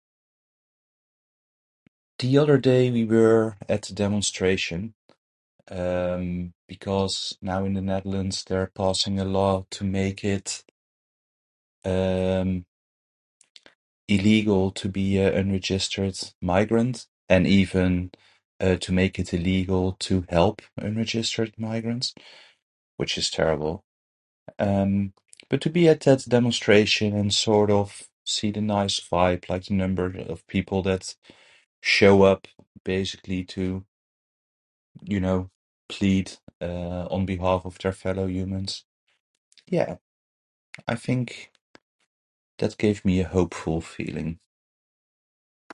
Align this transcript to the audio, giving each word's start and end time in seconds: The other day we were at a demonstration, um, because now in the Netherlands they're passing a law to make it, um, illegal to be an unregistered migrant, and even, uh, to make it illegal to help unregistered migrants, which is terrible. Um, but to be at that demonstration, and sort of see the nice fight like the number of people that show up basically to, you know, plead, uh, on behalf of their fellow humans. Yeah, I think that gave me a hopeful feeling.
The 2.19 2.37
other 2.37 2.57
day 2.57 2.91
we 2.91 3.03
were 3.03 3.57
at 3.67 3.89
a 3.89 3.93
demonstration, 3.93 4.93
um, 5.69 6.53
because 6.67 7.37
now 7.41 7.65
in 7.65 7.73
the 7.73 7.81
Netherlands 7.81 8.43
they're 8.43 8.71
passing 8.81 9.19
a 9.19 9.25
law 9.25 9.65
to 9.71 9.83
make 9.83 10.23
it, 10.23 10.63
um, 11.83 12.65
illegal 14.07 14.69
to 14.71 14.87
be 14.89 15.17
an 15.17 15.33
unregistered 15.33 16.15
migrant, 16.41 17.07
and 17.33 17.43
even, 17.47 18.11
uh, 18.59 18.75
to 18.85 18.91
make 18.91 19.17
it 19.17 19.33
illegal 19.33 19.93
to 20.07 20.25
help 20.29 20.61
unregistered 20.79 21.51
migrants, 21.57 22.13
which 22.97 23.17
is 23.17 23.31
terrible. 23.31 23.83
Um, 24.59 25.13
but 25.49 25.59
to 25.61 25.69
be 25.71 25.87
at 25.89 26.01
that 26.01 26.23
demonstration, 26.29 27.15
and 27.15 27.33
sort 27.33 27.71
of 27.71 28.07
see 28.25 28.51
the 28.51 28.61
nice 28.61 28.99
fight 28.99 29.49
like 29.49 29.65
the 29.65 29.73
number 29.73 30.05
of 30.31 30.45
people 30.45 30.83
that 30.83 31.15
show 31.83 32.21
up 32.23 32.47
basically 32.83 33.43
to, 33.43 33.83
you 35.03 35.19
know, 35.19 35.49
plead, 35.89 36.33
uh, 36.61 37.07
on 37.09 37.25
behalf 37.25 37.65
of 37.65 37.79
their 37.79 37.91
fellow 37.91 38.27
humans. 38.27 38.85
Yeah, 39.67 39.97
I 40.87 40.93
think 40.95 41.51
that 42.59 42.77
gave 42.77 43.03
me 43.03 43.19
a 43.19 43.27
hopeful 43.27 43.81
feeling. 43.81 44.39